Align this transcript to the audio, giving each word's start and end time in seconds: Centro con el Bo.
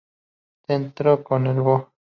Centro 0.65 1.23
con 1.23 1.45
el 1.45 1.61
Bo. 1.61 1.91